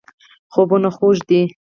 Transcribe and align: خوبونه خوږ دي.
خوبونه 0.53 0.89
خوږ 0.95 1.17
دي. 1.29 1.41